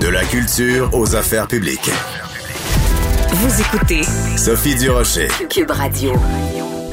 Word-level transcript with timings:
De 0.00 0.08
la 0.08 0.24
culture 0.24 0.88
aux 0.94 1.14
affaires 1.14 1.46
publiques. 1.46 1.90
Vous 3.32 3.60
écoutez 3.60 4.02
Sophie 4.36 4.74
Durocher. 4.74 5.28
Cube 5.50 5.70
Radio. 5.70 6.12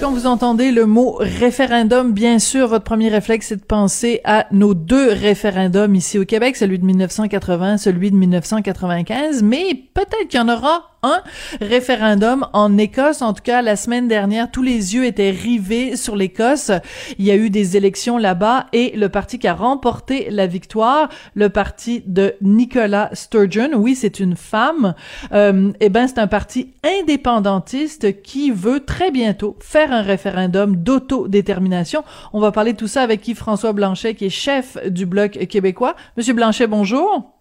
Quand 0.02 0.12
vous 0.12 0.28
entendez 0.28 0.72
le 0.72 0.86
mot 0.86 1.16
référendum, 1.20 2.12
bien 2.12 2.38
sûr, 2.38 2.68
votre 2.68 2.84
premier 2.84 3.08
réflexe, 3.08 3.48
c'est 3.48 3.56
de 3.56 3.64
penser 3.64 4.20
à 4.26 4.46
nos 4.52 4.74
deux 4.74 5.10
référendums 5.12 5.96
ici 5.96 6.20
au 6.20 6.26
Québec, 6.26 6.58
celui 6.58 6.80
de 6.80 6.86
1980, 6.86 7.78
celui 7.78 8.12
de 8.12 8.18
1995, 8.18 9.42
mais 9.42 9.74
peut-être 9.94 10.28
qu'il 10.28 10.40
y 10.40 10.44
en 10.44 10.50
aura 10.50 10.97
un 11.04 11.22
référendum 11.62 12.48
en 12.54 12.78
Écosse. 12.78 13.22
En 13.22 13.34
tout 13.34 13.44
cas, 13.44 13.62
la 13.62 13.76
semaine 13.76 14.08
dernière, 14.08 14.52
tous 14.52 14.64
les 14.64 14.96
yeux 14.96 15.06
étaient 15.06 15.32
rivés 15.32 15.96
sur 15.96 16.16
l'Écosse. 16.16 16.72
Il 17.18 17.26
y 17.26 17.32
a 17.32 17.36
eu 17.36 17.50
des 17.50 17.78
élections 17.78 18.18
là-bas 18.18 18.68
et 18.74 18.96
le 18.96 19.10
parti 19.10 19.40
qui 19.40 19.48
a 19.48 19.54
remporté 19.54 20.30
la 20.30 20.48
victoire, 20.48 21.10
le 21.36 21.50
parti 21.50 22.04
de 22.06 22.36
Nicola 22.42 23.10
Sturgeon, 23.14 23.72
oui, 23.76 23.96
c'est 23.96 24.20
une 24.20 24.36
femme, 24.36 24.94
euh, 25.34 25.72
eh 25.80 25.90
ben, 25.90 26.08
c'est 26.08 26.20
un 26.20 26.28
parti 26.28 26.74
indépendantiste 26.84 28.22
qui 28.22 28.52
veut 28.52 28.82
très 28.82 29.12
bientôt 29.12 29.56
faire 29.60 29.92
un 29.92 30.02
référendum 30.02 30.76
d'autodétermination. 30.76 32.04
On 32.34 32.40
va 32.40 32.52
parler 32.52 32.74
de 32.74 32.78
tout 32.78 32.88
ça 32.88 33.02
avec 33.02 33.28
Yves-François 33.28 33.74
Blanchet, 33.74 34.16
qui 34.16 34.26
est 34.26 34.30
chef 34.30 34.78
du 34.88 35.06
Bloc 35.06 35.32
québécois. 35.48 35.96
Monsieur 36.18 36.34
Blanchet, 36.34 36.68
bonjour. 36.68 37.34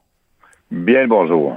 Bien 0.70 1.06
bonjour. 1.06 1.56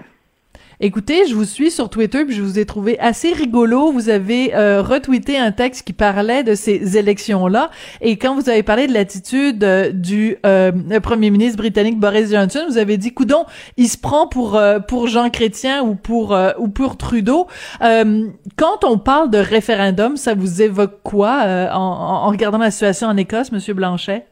Écoutez, 0.81 1.27
je 1.27 1.35
vous 1.35 1.43
suis 1.43 1.71
sur 1.71 1.89
Twitter 1.89 2.23
puis 2.23 2.33
je 2.33 2.41
vous 2.41 2.57
ai 2.57 2.65
trouvé 2.65 2.97
assez 2.99 3.33
rigolo. 3.33 3.91
Vous 3.91 4.07
avez 4.07 4.55
euh, 4.55 4.81
retweeté 4.81 5.37
un 5.37 5.51
texte 5.51 5.85
qui 5.85 5.91
parlait 5.91 6.41
de 6.41 6.55
ces 6.55 6.97
élections-là 6.97 7.69
et 7.99 8.17
quand 8.17 8.33
vous 8.33 8.49
avez 8.49 8.63
parlé 8.63 8.87
de 8.87 8.93
l'attitude 8.93 9.61
euh, 9.65 9.91
du 9.91 10.37
euh, 10.45 10.71
premier 11.01 11.31
ministre 11.31 11.57
britannique 11.57 11.99
Boris 11.99 12.31
Johnson, 12.31 12.61
vous 12.69 12.77
avez 12.77 12.95
dit 12.95 13.13
coudon, 13.13 13.43
il 13.75 13.89
se 13.89 13.97
prend 13.97 14.27
pour 14.27 14.57
pour 14.87 15.07
Jean 15.07 15.29
Chrétien 15.29 15.83
ou 15.83 15.95
pour 15.95 16.33
ou 16.57 16.69
pour 16.69 16.95
Trudeau. 16.95 17.47
quand 17.81 18.85
on 18.85 18.97
parle 18.97 19.29
de 19.29 19.37
référendum, 19.37 20.15
ça 20.15 20.33
vous 20.33 20.61
évoque 20.61 21.01
quoi 21.03 21.41
en, 21.73 21.77
en 21.77 22.29
regardant 22.29 22.57
la 22.57 22.71
situation 22.71 23.07
en 23.07 23.17
Écosse, 23.17 23.51
Monsieur 23.51 23.73
Blanchet? 23.73 24.25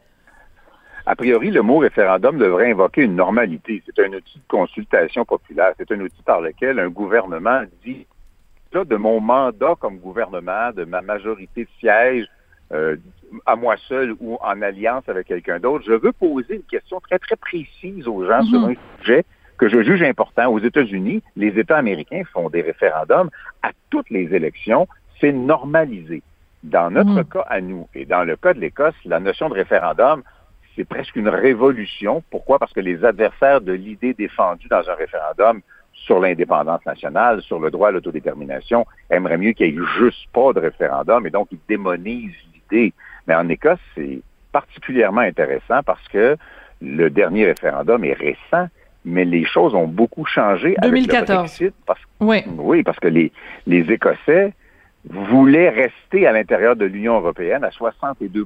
A 1.07 1.15
priori, 1.15 1.51
le 1.51 1.61
mot 1.61 1.77
référendum 1.77 2.37
devrait 2.37 2.71
invoquer 2.71 3.03
une 3.03 3.15
normalité. 3.15 3.81
C'est 3.85 4.03
un 4.03 4.11
outil 4.11 4.39
de 4.39 4.47
consultation 4.49 5.23
populaire. 5.23 5.71
C'est 5.77 5.89
un 5.93 6.01
outil 6.01 6.21
par 6.25 6.41
lequel 6.41 6.79
un 6.79 6.89
gouvernement 6.89 7.61
dit, 7.85 8.05
là, 8.73 8.83
de 8.83 8.95
mon 8.97 9.21
mandat 9.21 9.75
comme 9.79 9.99
gouvernement, 9.99 10.71
de 10.75 10.83
ma 10.83 11.01
majorité 11.01 11.63
de 11.63 11.69
sièges, 11.79 12.27
euh, 12.73 12.97
à 13.45 13.55
moi 13.55 13.75
seul 13.87 14.15
ou 14.19 14.37
en 14.41 14.61
alliance 14.61 15.07
avec 15.07 15.27
quelqu'un 15.27 15.59
d'autre, 15.59 15.85
je 15.87 15.93
veux 15.93 16.11
poser 16.11 16.55
une 16.55 16.63
question 16.63 16.99
très, 16.99 17.19
très 17.19 17.37
précise 17.37 18.05
aux 18.05 18.25
gens 18.25 18.43
sur 18.43 18.59
mhm. 18.59 18.71
un 18.71 18.97
sujet 18.99 19.23
que 19.57 19.69
je 19.69 19.81
juge 19.83 20.03
important. 20.03 20.51
Aux 20.51 20.59
États-Unis, 20.59 21.23
les 21.37 21.57
États 21.57 21.77
américains 21.77 22.23
font 22.33 22.49
des 22.49 22.61
référendums 22.61 23.29
à 23.63 23.69
toutes 23.89 24.09
les 24.09 24.35
élections. 24.35 24.89
C'est 25.21 25.31
normalisé. 25.31 26.21
Dans 26.63 26.91
notre 26.91 27.11
mhm. 27.11 27.25
cas 27.25 27.45
à 27.47 27.61
nous 27.61 27.87
et 27.95 28.03
dans 28.03 28.25
le 28.25 28.35
cas 28.35 28.53
de 28.53 28.59
l'Écosse, 28.59 28.95
la 29.05 29.21
notion 29.21 29.47
de 29.47 29.53
référendum, 29.53 30.21
c'est 30.77 30.85
presque 30.85 31.15
une 31.15 31.27
révolution. 31.27 32.23
Pourquoi? 32.29 32.59
Parce 32.59 32.71
que 32.71 32.79
les 32.79 33.03
adversaires 33.03 33.59
de 33.59 33.73
l'idée 33.73 34.13
défendue 34.13 34.67
dans 34.69 34.87
un 34.87 34.93
référendum 34.93 35.61
sur 35.91 36.19
l'indépendance 36.19 36.85
nationale, 36.85 37.41
sur 37.41 37.59
le 37.59 37.71
droit 37.71 37.89
à 37.89 37.91
l'autodétermination, 37.91 38.85
aimeraient 39.09 39.39
mieux 39.39 39.51
qu'il 39.53 39.75
n'y 39.75 39.81
ait 39.81 39.87
juste 39.99 40.27
pas 40.31 40.53
de 40.53 40.59
référendum 40.59 41.25
et 41.25 41.31
donc 41.31 41.47
ils 41.51 41.59
démonisent 41.67 42.31
l'idée. 42.53 42.93
Mais 43.27 43.33
en 43.33 43.49
Écosse, 43.49 43.79
c'est 43.95 44.21
particulièrement 44.51 45.21
intéressant 45.21 45.81
parce 45.83 46.07
que 46.09 46.37
le 46.81 47.09
dernier 47.09 47.45
référendum 47.45 48.03
est 48.05 48.13
récent, 48.13 48.67
mais 49.03 49.25
les 49.25 49.45
choses 49.45 49.73
ont 49.73 49.87
beaucoup 49.87 50.25
changé 50.25 50.75
2014. 50.83 50.83
avec 50.83 51.29
le 51.29 51.35
Brexit. 51.35 51.73
oui. 52.19 52.43
oui, 52.57 52.83
parce 52.83 52.99
que 52.99 53.07
les, 53.07 53.31
les 53.65 53.91
Écossais 53.91 54.53
voulait 55.09 55.69
rester 55.69 56.27
à 56.27 56.31
l'intérieur 56.31 56.75
de 56.75 56.85
l'Union 56.85 57.15
européenne 57.15 57.63
à 57.63 57.69
62% 57.69 58.45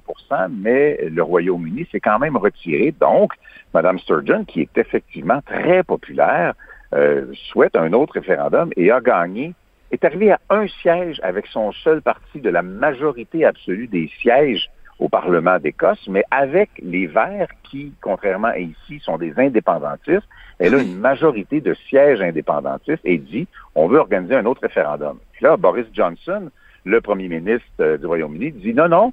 mais 0.50 0.98
le 1.10 1.22
Royaume-Uni 1.22 1.88
s'est 1.92 2.00
quand 2.00 2.20
même 2.20 2.38
retiré. 2.38 2.94
Donc, 3.00 3.34
Mme 3.74 4.00
Sturgeon, 4.00 4.46
qui 4.46 4.62
est 4.62 4.78
effectivement 4.78 5.42
très 5.46 5.84
populaire, 5.84 6.54
euh, 6.94 7.26
souhaite 7.52 7.76
un 7.76 7.94
autre 7.94 8.14
référendum 8.14 8.72
et 8.76 8.92
a 8.92 9.00
gagné, 9.00 9.54
est 9.92 10.04
arrivé 10.06 10.32
à 10.32 10.40
un 10.50 10.68
siège 10.82 11.20
avec 11.24 11.48
son 11.48 11.72
seul 11.72 12.02
parti 12.02 12.40
de 12.40 12.50
la 12.50 12.62
majorité 12.62 13.46
absolue 13.46 13.88
des 13.88 14.10
sièges 14.20 14.70
au 15.02 15.10
Parlement 15.10 15.58
d'Écosse, 15.58 16.08
mais 16.08 16.24
avec 16.30 16.70
les 16.82 17.08
Verts 17.08 17.50
qui, 17.64 17.92
contrairement 18.02 18.50
à 18.50 18.60
ici, 18.60 19.02
sont 19.04 19.18
des 19.18 19.34
indépendantistes, 19.36 20.28
elle 20.60 20.76
a 20.76 20.78
une 20.78 21.00
majorité 21.00 21.60
de 21.60 21.74
sièges 21.90 22.22
indépendantistes 22.22 23.02
et 23.04 23.18
dit 23.18 23.48
on 23.74 23.88
veut 23.88 23.98
organiser 23.98 24.36
un 24.36 24.46
autre 24.46 24.62
référendum. 24.62 25.18
Puis 25.34 25.44
là, 25.44 25.58
Boris 25.58 25.88
Johnson, 25.92 26.52
le 26.86 27.02
premier 27.02 27.28
ministre 27.28 27.68
euh, 27.80 27.98
du 27.98 28.06
Royaume-Uni, 28.06 28.52
dit 28.52 28.76
non, 28.76 28.88
non, 28.88 29.12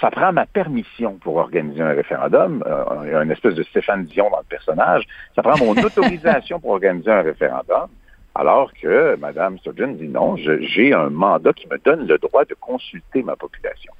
ça 0.00 0.10
prend 0.10 0.32
ma 0.32 0.46
permission 0.46 1.18
pour 1.22 1.36
organiser 1.36 1.82
un 1.82 1.92
référendum. 1.92 2.64
Il 3.04 3.10
y 3.10 3.14
a 3.14 3.22
une 3.22 3.30
espèce 3.30 3.54
de 3.54 3.62
Stéphane 3.64 4.06
Dion 4.06 4.30
dans 4.30 4.38
le 4.38 4.44
personnage. 4.44 5.04
Ça 5.36 5.42
prend 5.42 5.58
mon 5.58 5.72
autorisation 5.84 6.60
pour 6.60 6.70
organiser 6.70 7.10
un 7.10 7.22
référendum. 7.22 7.88
Alors 8.34 8.72
que 8.72 9.16
Mme 9.16 9.58
Sturgeon 9.58 9.92
dit 9.92 10.08
non, 10.08 10.36
j'ai 10.36 10.94
un 10.94 11.10
mandat 11.10 11.52
qui 11.52 11.66
me 11.68 11.76
donne 11.78 12.06
le 12.06 12.16
droit 12.16 12.44
de 12.46 12.54
consulter 12.54 13.22
ma 13.22 13.36
population. 13.36 13.92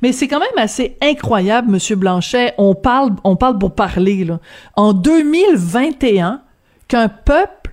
Mais 0.00 0.12
c'est 0.12 0.28
quand 0.28 0.40
même 0.40 0.48
assez 0.56 0.96
incroyable, 1.02 1.70
Monsieur 1.70 1.96
Blanchet. 1.96 2.54
On 2.58 2.74
parle, 2.74 3.12
on 3.24 3.36
parle 3.36 3.58
pour 3.58 3.74
parler. 3.74 4.26
En 4.76 4.92
2021, 4.92 6.42
qu'un 6.88 7.08
peuple 7.08 7.72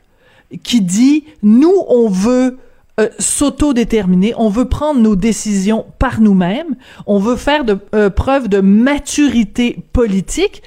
qui 0.64 0.82
dit, 0.82 1.26
nous, 1.44 1.84
on 1.88 2.10
veut 2.10 2.58
euh, 3.00 3.08
s'autodéterminer, 3.18 4.34
on 4.38 4.50
veut 4.50 4.66
prendre 4.66 5.00
nos 5.00 5.16
décisions 5.16 5.86
par 6.00 6.20
nous-mêmes, 6.20 6.76
on 7.06 7.20
veut 7.20 7.36
faire 7.36 7.64
euh, 7.94 8.10
preuve 8.10 8.50
de 8.50 8.60
maturité 8.60 9.78
politique, 9.94 10.64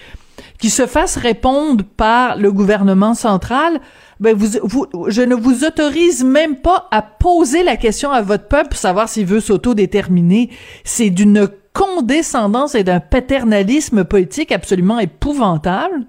qui 0.58 0.70
se 0.70 0.86
fasse 0.86 1.16
répondre 1.16 1.84
par 1.96 2.36
le 2.36 2.52
gouvernement 2.52 3.14
central, 3.14 3.80
ben 4.22 4.36
vous, 4.36 4.58
vous, 4.62 4.86
je 5.08 5.20
ne 5.20 5.34
vous 5.34 5.64
autorise 5.64 6.24
même 6.24 6.56
pas 6.56 6.86
à 6.92 7.02
poser 7.02 7.64
la 7.64 7.76
question 7.76 8.12
à 8.12 8.22
votre 8.22 8.46
peuple 8.46 8.68
pour 8.68 8.78
savoir 8.78 9.08
s'il 9.08 9.26
veut 9.26 9.40
s'autodéterminer. 9.40 10.50
C'est 10.84 11.10
d'une 11.10 11.48
condescendance 11.72 12.76
et 12.76 12.84
d'un 12.84 13.00
paternalisme 13.00 14.04
politique 14.04 14.52
absolument 14.52 15.00
épouvantable 15.00 16.06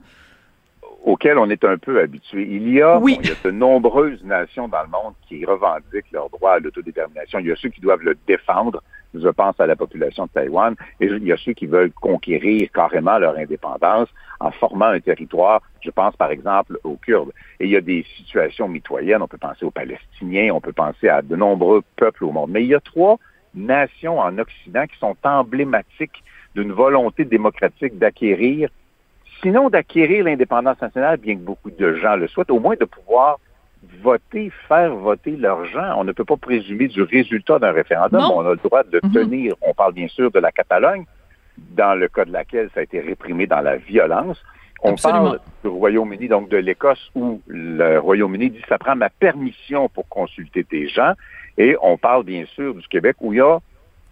auquel 1.04 1.38
on 1.38 1.50
est 1.50 1.66
un 1.66 1.78
peu 1.78 2.00
habitué. 2.00 2.48
Il 2.50 2.72
y 2.72 2.82
a, 2.82 3.02
il 3.06 3.28
y 3.28 3.32
a 3.32 3.36
de 3.44 3.52
nombreuses 3.52 4.24
nations 4.24 4.68
dans 4.70 4.84
le 4.84 4.90
monde 4.90 5.14
qui 5.28 5.44
revendiquent 5.44 6.12
leur 6.14 6.30
droit 6.30 6.52
à 6.52 6.60
l'autodétermination. 6.60 7.40
Il 7.40 7.48
y 7.48 7.52
a 7.52 7.56
ceux 7.58 7.70
qui 7.70 7.82
doivent 7.82 8.04
le 8.04 8.16
défendre. 8.26 8.82
Je 9.14 9.30
pense 9.30 9.60
à 9.60 9.66
la 9.66 9.76
population 9.76 10.26
de 10.26 10.30
Taïwan. 10.30 10.76
Et 11.00 11.06
il 11.06 11.24
y 11.24 11.32
a 11.32 11.38
ceux 11.38 11.54
qui 11.54 11.66
veulent 11.66 11.92
conquérir 11.92 12.70
carrément 12.74 13.18
leur 13.18 13.38
indépendance 13.38 14.10
en 14.40 14.52
formant 14.52 14.88
un 14.88 15.00
territoire. 15.00 15.62
Je 15.82 15.90
pense 15.92 16.16
par 16.16 16.32
exemple 16.32 16.80
aux 16.84 16.98
Kurdes. 16.98 17.32
Et 17.60 17.66
il 17.66 17.72
y 17.72 17.78
a 17.78 17.82
des 17.82 18.06
situations 18.18 18.68
mitoyennes. 18.68 19.22
On 19.22 19.28
peut 19.28 19.38
penser 19.38 19.66
aux 19.66 19.72
Palestiniens. 19.72 20.54
On 20.54 20.62
peut 20.62 20.74
penser 20.74 21.10
à 21.10 21.22
de 21.22 21.36
nombreux 21.36 21.84
peuples 21.96 22.26
au 22.26 22.32
monde. 22.32 22.52
Mais 22.52 22.64
il 22.64 22.70
y 22.70 22.76
a 22.76 22.80
trois 22.80 23.20
nations 23.56 24.20
en 24.20 24.38
Occident 24.38 24.86
qui 24.88 24.98
sont 24.98 25.16
emblématiques 25.24 26.24
d'une 26.56 26.72
volonté 26.72 27.26
démocratique 27.26 27.98
d'acquérir 27.98 28.70
sinon 29.44 29.70
d'acquérir 29.70 30.24
l'indépendance 30.24 30.82
nationale, 30.82 31.18
bien 31.18 31.36
que 31.36 31.42
beaucoup 31.42 31.70
de 31.70 31.96
gens 31.96 32.16
le 32.16 32.28
souhaitent, 32.28 32.50
au 32.50 32.60
moins 32.60 32.76
de 32.80 32.86
pouvoir 32.86 33.40
voter, 34.02 34.52
faire 34.68 34.96
voter 34.96 35.32
leurs 35.32 35.66
gens. 35.66 35.96
On 35.98 36.04
ne 36.04 36.12
peut 36.12 36.26
pas 36.26 36.38
présumer 36.38 36.88
du 36.88 37.02
résultat 37.02 37.60
d'un 37.60 37.72
référendum. 37.72 38.22
On 38.22 38.46
a 38.46 38.52
le 38.52 38.60
droit 38.64 38.84
de 38.84 39.00
mhm. 39.04 39.12
tenir. 39.12 39.56
On 39.62 39.74
parle 39.74 39.94
bien 39.94 40.08
sûr 40.08 40.32
de 40.32 40.40
la 40.40 40.52
Catalogne, 40.52 41.06
dans 41.58 41.98
le 41.98 42.08
cas 42.08 42.26
de 42.26 42.32
laquelle 42.32 42.70
ça 42.74 42.82
a 42.82 42.84
été 42.84 43.00
réprimé 43.00 43.48
dans 43.48 43.62
la 43.62 43.78
violence. 43.78 44.42
On 44.86 44.96
parle 44.96 45.40
du 45.64 45.70
Royaume-Uni, 45.70 46.28
donc 46.28 46.50
de 46.50 46.58
l'Écosse, 46.58 47.10
où 47.16 47.42
le 47.48 48.00
Royaume-Uni 48.00 48.50
dit 48.50 48.62
ça 48.68 48.78
prend 48.78 48.96
ma 48.98 49.10
permission 49.10 49.88
pour 49.88 50.08
consulter 50.10 50.66
tes 50.66 50.90
gens. 50.90 51.14
Et 51.58 51.78
on 51.82 51.98
parle 51.98 52.26
bien 52.26 52.46
sûr 52.54 52.76
du 52.76 52.86
Québec, 52.90 53.16
où 53.22 53.32
il 53.32 53.38
y 53.38 53.42
a 53.42 53.60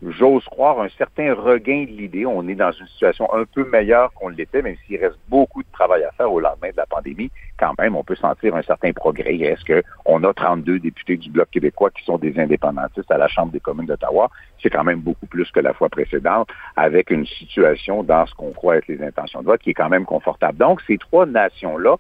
j'ose 0.07 0.43
croire, 0.45 0.81
un 0.81 0.89
certain 0.97 1.33
regain 1.33 1.83
de 1.83 1.91
l'idée. 1.91 2.25
On 2.25 2.47
est 2.47 2.55
dans 2.55 2.71
une 2.71 2.87
situation 2.87 3.31
un 3.33 3.45
peu 3.45 3.65
meilleure 3.69 4.11
qu'on 4.13 4.29
l'était, 4.29 4.61
même 4.61 4.75
s'il 4.85 4.97
reste 4.97 5.19
beaucoup 5.29 5.61
de 5.61 5.71
travail 5.71 6.03
à 6.03 6.11
faire 6.11 6.31
au 6.31 6.39
lendemain 6.39 6.69
de 6.69 6.77
la 6.77 6.85
pandémie. 6.85 7.31
Quand 7.57 7.73
même, 7.79 7.95
on 7.95 8.03
peut 8.03 8.15
sentir 8.15 8.55
un 8.55 8.61
certain 8.63 8.91
progrès. 8.93 9.35
Est-ce 9.35 9.81
qu'on 10.05 10.23
a 10.23 10.33
32 10.33 10.79
députés 10.79 11.17
du 11.17 11.29
Bloc 11.29 11.49
québécois 11.51 11.91
qui 11.91 12.03
sont 12.03 12.17
des 12.17 12.37
indépendantistes 12.39 13.11
à 13.11 13.17
la 13.17 13.27
Chambre 13.27 13.51
des 13.51 13.59
communes 13.59 13.85
d'Ottawa? 13.85 14.29
C'est 14.61 14.69
quand 14.69 14.83
même 14.83 14.99
beaucoup 14.99 15.27
plus 15.27 15.49
que 15.51 15.59
la 15.59 15.73
fois 15.73 15.89
précédente, 15.89 16.49
avec 16.75 17.11
une 17.11 17.25
situation 17.25 18.03
dans 18.03 18.25
ce 18.25 18.33
qu'on 18.33 18.51
croit 18.51 18.77
être 18.77 18.87
les 18.87 19.03
intentions 19.03 19.41
de 19.41 19.45
vote 19.45 19.61
qui 19.61 19.71
est 19.71 19.75
quand 19.75 19.89
même 19.89 20.05
confortable. 20.05 20.57
Donc, 20.57 20.81
ces 20.87 20.97
trois 20.97 21.25
nations-là 21.25 21.97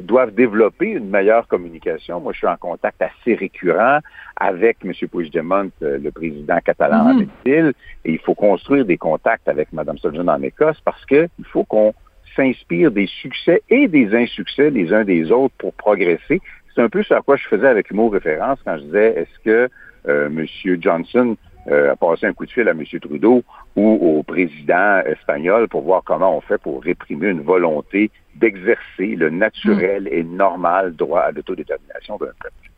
doivent 0.00 0.34
développer 0.34 0.90
une 0.90 1.08
meilleure 1.08 1.46
communication. 1.48 2.20
Moi, 2.20 2.32
je 2.32 2.38
suis 2.38 2.46
en 2.46 2.56
contact 2.56 3.00
assez 3.02 3.34
récurrent 3.34 3.98
avec 4.36 4.78
M. 4.84 4.92
Puigdemont, 5.10 5.70
euh, 5.82 5.98
le 5.98 6.10
président 6.10 6.58
catalan 6.64 7.14
mm 7.14 7.26
et 7.44 7.72
il 8.04 8.18
faut 8.18 8.34
construire 8.34 8.84
des 8.84 8.96
contacts 8.96 9.48
avec 9.48 9.72
Mme 9.72 9.98
Sturgeon 9.98 10.28
en 10.28 10.42
Écosse 10.42 10.80
parce 10.84 11.04
qu'il 11.06 11.28
faut 11.44 11.64
qu'on 11.64 11.94
s'inspirent 12.34 12.90
des 12.90 13.06
succès 13.06 13.62
et 13.68 13.88
des 13.88 14.14
insuccès 14.14 14.70
les 14.70 14.92
uns 14.92 15.04
des 15.04 15.32
autres 15.32 15.54
pour 15.58 15.72
progresser. 15.74 16.40
C'est 16.74 16.82
un 16.82 16.88
peu 16.88 17.02
ce 17.02 17.14
à 17.14 17.22
quoi 17.22 17.36
je 17.36 17.46
faisais 17.46 17.66
avec 17.66 17.90
mot 17.92 18.08
référence 18.08 18.58
quand 18.64 18.76
je 18.76 18.82
disais 18.82 19.14
est-ce 19.16 19.44
que 19.44 19.70
euh, 20.08 20.26
M. 20.26 20.46
Johnson 20.80 21.36
euh, 21.68 21.92
a 21.92 21.96
passé 21.96 22.26
un 22.26 22.32
coup 22.32 22.46
de 22.46 22.50
fil 22.50 22.68
à 22.68 22.72
M. 22.72 22.84
Trudeau 23.00 23.42
ou 23.74 24.18
au 24.18 24.22
président 24.22 25.00
espagnol 25.00 25.68
pour 25.68 25.82
voir 25.82 26.02
comment 26.04 26.36
on 26.36 26.40
fait 26.40 26.58
pour 26.58 26.82
réprimer 26.82 27.28
une 27.28 27.42
volonté 27.42 28.10
d'exercer 28.34 29.16
le 29.16 29.30
naturel 29.30 30.08
et 30.10 30.22
normal 30.22 30.94
droit 30.94 31.20
à 31.20 31.32
l'autodétermination 31.32 32.16
d'un 32.18 32.26
peuple. 32.26 32.70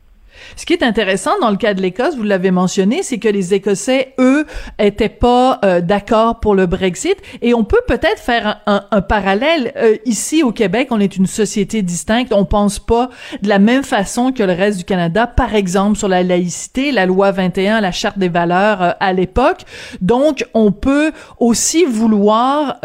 Ce 0.55 0.65
qui 0.65 0.73
est 0.73 0.83
intéressant 0.83 1.31
dans 1.41 1.51
le 1.51 1.57
cas 1.57 1.73
de 1.73 1.81
l'Écosse, 1.81 2.15
vous 2.15 2.23
l'avez 2.23 2.51
mentionné, 2.51 3.03
c'est 3.03 3.17
que 3.17 3.27
les 3.27 3.53
Écossais, 3.53 4.13
eux, 4.19 4.45
étaient 4.77 5.09
pas 5.09 5.59
euh, 5.63 5.81
d'accord 5.81 6.39
pour 6.39 6.55
le 6.55 6.65
Brexit. 6.65 7.15
Et 7.41 7.53
on 7.53 7.63
peut 7.63 7.81
peut-être 7.87 8.19
faire 8.19 8.61
un, 8.65 8.85
un, 8.91 9.01
parallèle. 9.01 9.73
Euh, 9.77 9.97
ici, 10.05 10.43
au 10.43 10.51
Québec, 10.51 10.89
on 10.91 10.99
est 10.99 11.15
une 11.15 11.25
société 11.25 11.81
distincte. 11.81 12.33
On 12.33 12.45
pense 12.45 12.79
pas 12.79 13.09
de 13.41 13.49
la 13.49 13.59
même 13.59 13.83
façon 13.83 14.31
que 14.31 14.43
le 14.43 14.53
reste 14.53 14.79
du 14.79 14.83
Canada. 14.83 15.27
Par 15.27 15.55
exemple, 15.55 15.97
sur 15.97 16.07
la 16.07 16.23
laïcité, 16.23 16.91
la 16.91 17.05
loi 17.05 17.31
21, 17.31 17.81
la 17.81 17.91
charte 17.91 18.17
des 18.17 18.29
valeurs 18.29 18.81
euh, 18.81 18.91
à 18.99 19.13
l'époque. 19.13 19.61
Donc, 20.01 20.45
on 20.53 20.71
peut 20.71 21.11
aussi 21.39 21.85
vouloir 21.85 22.79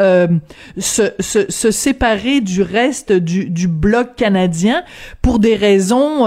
se, 0.79 1.11
se, 1.19 1.51
se, 1.51 1.71
séparer 1.71 2.41
du 2.41 2.63
reste 2.63 3.13
du, 3.13 3.51
du 3.51 3.69
bloc 3.69 4.15
canadien 4.17 4.83
pour 5.23 5.39
des 5.39 5.57
raisons 5.57 6.25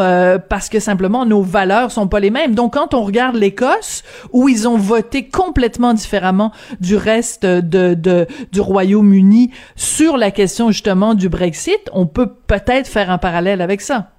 parce 0.49 0.69
que 0.69 0.79
simplement 0.79 1.06
nos 1.09 1.41
valeurs 1.41 1.91
sont 1.91 2.07
pas 2.07 2.19
les 2.19 2.31
mêmes. 2.31 2.55
Donc 2.55 2.73
quand 2.73 2.93
on 2.93 3.03
regarde 3.03 3.35
l'Écosse 3.35 4.03
où 4.31 4.49
ils 4.49 4.67
ont 4.67 4.77
voté 4.77 5.27
complètement 5.27 5.93
différemment 5.93 6.51
du 6.79 6.95
reste 6.95 7.45
de, 7.45 8.25
du 8.51 8.59
Royaume-Uni 8.59 9.51
sur 9.75 10.17
la 10.17 10.31
question 10.31 10.71
justement 10.71 11.13
du 11.13 11.29
Brexit, 11.29 11.89
on 11.93 12.05
peut 12.05 12.29
peut-être 12.47 12.87
faire 12.87 13.09
un 13.11 13.17
parallèle 13.17 13.61
avec 13.61 13.81
ça. 13.81 14.11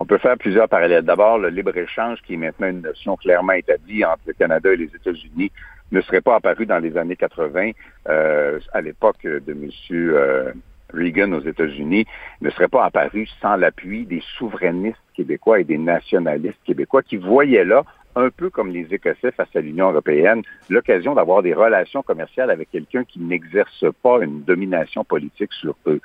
On 0.00 0.06
peut 0.06 0.18
faire 0.18 0.36
plusieurs 0.36 0.68
parallèles. 0.68 1.04
D'abord, 1.04 1.38
le 1.38 1.48
libre-échange, 1.48 2.18
qui 2.26 2.34
est 2.34 2.36
maintenant 2.36 2.66
une 2.68 2.82
notion 2.82 3.16
clairement 3.16 3.52
établie 3.52 4.04
entre 4.04 4.22
le 4.26 4.32
Canada 4.32 4.72
et 4.72 4.76
les 4.76 4.90
États-Unis, 4.94 5.52
ne 5.92 6.00
serait 6.00 6.20
pas 6.20 6.36
apparu 6.36 6.66
dans 6.66 6.78
les 6.78 6.96
années 6.96 7.16
80 7.16 7.70
euh, 8.08 8.58
à 8.72 8.80
l'époque 8.80 9.22
de 9.22 9.52
M. 9.52 9.70
Reagan 10.92 11.32
aux 11.32 11.40
États-Unis 11.40 12.06
ne 12.40 12.50
serait 12.50 12.68
pas 12.68 12.84
apparu 12.84 13.26
sans 13.40 13.56
l'appui 13.56 14.06
des 14.06 14.22
souverainistes 14.38 14.98
québécois 15.14 15.60
et 15.60 15.64
des 15.64 15.78
nationalistes 15.78 16.62
québécois 16.64 17.02
qui 17.02 17.16
voyaient 17.16 17.64
là, 17.64 17.84
un 18.16 18.30
peu 18.30 18.50
comme 18.50 18.70
les 18.70 18.92
Écossais 18.94 19.32
face 19.32 19.54
à 19.54 19.60
l'Union 19.60 19.90
européenne, 19.90 20.42
l'occasion 20.68 21.14
d'avoir 21.14 21.42
des 21.42 21.54
relations 21.54 22.02
commerciales 22.02 22.50
avec 22.50 22.70
quelqu'un 22.70 23.04
qui 23.04 23.18
n'exerce 23.18 23.84
pas 24.02 24.18
une 24.22 24.42
domination 24.42 25.04
politique 25.04 25.52
sur 25.52 25.76
eux. 25.86 26.00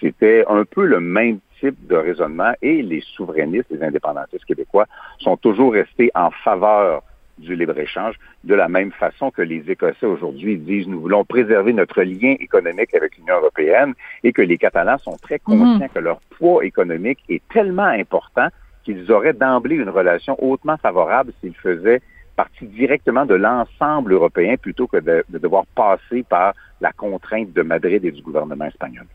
C'était 0.00 0.44
un 0.48 0.64
peu 0.64 0.84
le 0.84 0.98
même 0.98 1.38
type 1.60 1.86
de 1.86 1.94
raisonnement 1.94 2.52
et 2.62 2.82
les 2.82 3.02
souverainistes, 3.14 3.70
les 3.70 3.82
indépendantistes 3.82 4.44
québécois 4.44 4.86
sont 5.20 5.36
toujours 5.36 5.72
restés 5.72 6.10
en 6.14 6.30
faveur 6.30 7.02
du 7.42 7.54
libre-échange, 7.56 8.14
de 8.44 8.54
la 8.54 8.68
même 8.68 8.92
façon 8.92 9.30
que 9.30 9.42
les 9.42 9.70
Écossais 9.70 10.06
aujourd'hui 10.06 10.56
disent 10.56 10.88
nous 10.88 11.00
voulons 11.00 11.24
préserver 11.24 11.72
notre 11.72 12.02
lien 12.02 12.34
économique 12.40 12.94
avec 12.94 13.16
l'Union 13.18 13.36
européenne 13.36 13.94
et 14.24 14.32
que 14.32 14.42
les 14.42 14.58
Catalans 14.58 14.98
sont 14.98 15.16
très 15.20 15.40
mhm. 15.46 15.58
conscients 15.58 15.88
que 15.94 15.98
leur 15.98 16.20
poids 16.38 16.64
économique 16.64 17.18
est 17.28 17.42
tellement 17.52 17.82
important 17.84 18.48
qu'ils 18.84 19.12
auraient 19.12 19.32
d'emblée 19.32 19.76
une 19.76 19.90
relation 19.90 20.36
hautement 20.42 20.76
favorable 20.76 21.32
s'ils 21.40 21.54
faisaient 21.54 22.00
partie 22.36 22.66
directement 22.66 23.26
de 23.26 23.34
l'ensemble 23.34 24.12
européen 24.12 24.56
plutôt 24.56 24.86
que 24.86 24.96
de, 24.96 25.24
de 25.28 25.38
devoir 25.38 25.64
passer 25.74 26.22
par 26.22 26.54
la 26.80 26.92
contrainte 26.92 27.52
de 27.52 27.62
Madrid 27.62 28.04
et 28.04 28.10
du 28.10 28.22
gouvernement 28.22 28.64
espagnol. 28.64 29.06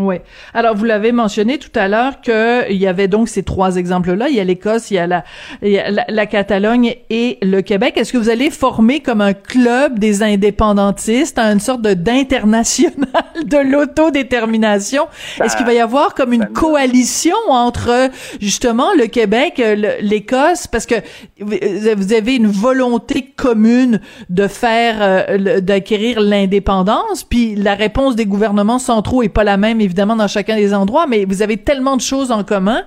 Oui. 0.00 0.16
Alors 0.54 0.76
vous 0.76 0.84
l'avez 0.84 1.10
mentionné 1.10 1.58
tout 1.58 1.72
à 1.74 1.88
l'heure 1.88 2.20
que 2.20 2.70
il 2.70 2.76
y 2.76 2.86
avait 2.86 3.08
donc 3.08 3.28
ces 3.28 3.42
trois 3.42 3.74
exemples-là. 3.74 4.28
Il 4.28 4.36
y 4.36 4.40
a 4.40 4.44
l'Écosse, 4.44 4.92
il 4.92 4.94
y 4.94 4.98
a 4.98 5.08
la, 5.08 5.24
la, 5.60 6.26
Catalogne 6.26 6.94
et 7.10 7.36
le 7.42 7.62
Québec. 7.62 7.96
Est-ce 7.96 8.12
que 8.12 8.18
vous 8.18 8.28
allez 8.30 8.50
former 8.50 9.00
comme 9.00 9.20
un 9.20 9.32
club 9.32 9.98
des 9.98 10.22
indépendantistes, 10.22 11.40
une 11.40 11.58
sorte 11.58 11.82
d'international 11.82 13.24
de 13.44 13.58
l'autodétermination? 13.58 15.08
Est-ce 15.42 15.56
qu'il 15.56 15.66
va 15.66 15.74
y 15.74 15.80
avoir 15.80 16.14
comme 16.14 16.32
une 16.32 16.46
coalition 16.46 17.34
entre 17.48 18.10
justement 18.40 18.92
le 18.96 19.06
Québec, 19.06 19.60
l'Écosse, 20.00 20.68
parce 20.68 20.86
que 20.86 20.94
vous 21.40 22.12
avez 22.12 22.36
une 22.36 22.46
volonté 22.46 23.32
commune 23.36 24.00
de 24.30 24.46
faire, 24.46 24.98
euh, 25.00 25.60
d'acquérir 25.60 26.20
l'indépendance, 26.20 27.24
puis 27.24 27.56
la 27.56 27.74
réponse 27.74 28.14
des 28.14 28.26
gouvernements 28.26 28.78
centraux 28.78 29.24
est 29.24 29.28
pas 29.28 29.42
la 29.42 29.56
même 29.56 29.80
évidemment 29.88 30.16
dans 30.16 30.28
chacun 30.28 30.56
des 30.56 30.74
endroits, 30.74 31.06
mais 31.06 31.24
vous 31.24 31.42
avez 31.42 31.56
tellement 31.56 31.96
de 31.96 32.02
choses 32.02 32.30
en 32.30 32.44
commun. 32.44 32.82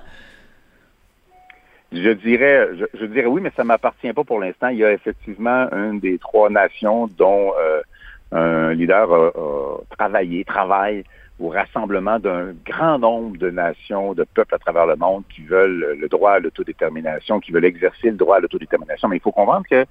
Je 1.92 2.10
dirais, 2.10 2.68
je, 2.94 3.04
dirais 3.04 3.26
oui, 3.26 3.42
mais 3.42 3.52
ça 3.54 3.64
m'appartient 3.64 4.12
pas 4.12 4.24
pour 4.24 4.40
l'instant. 4.40 4.68
Il 4.68 4.78
y 4.78 4.84
a 4.84 4.92
effectivement 4.92 5.68
une 5.72 6.00
des 6.00 6.18
trois 6.18 6.48
nations 6.48 7.06
dont 7.18 7.52
euh, 7.60 7.82
un 8.32 8.72
leader 8.72 9.12
a, 9.12 9.94
travaillé, 9.96 10.44
travaille 10.44 11.04
au 11.38 11.48
rassemblement 11.48 12.18
d'un 12.18 12.52
grand 12.64 12.98
nombre 12.98 13.36
de 13.36 13.50
nations, 13.50 14.14
de 14.14 14.24
peuples 14.24 14.54
à 14.54 14.58
travers 14.58 14.86
le 14.86 14.96
monde 14.96 15.24
qui 15.34 15.42
veulent 15.42 15.98
le 16.00 16.08
droit 16.08 16.32
à 16.32 16.38
l'autodétermination, 16.38 17.40
qui 17.40 17.50
veulent 17.52 17.64
exercer 17.64 18.10
le 18.10 18.16
droit 18.16 18.36
à 18.36 18.40
l'autodétermination. 18.40 19.08
Mais 19.08 19.16
il 19.16 19.20
faut 19.20 19.32
comprendre 19.32 19.66
que 19.68 19.84